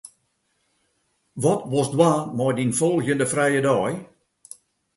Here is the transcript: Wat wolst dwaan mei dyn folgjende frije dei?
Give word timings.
Wat 1.43 1.61
wolst 1.71 1.93
dwaan 1.95 2.23
mei 2.37 2.53
dyn 2.57 2.77
folgjende 2.79 3.27
frije 3.33 3.61
dei? 3.67 3.93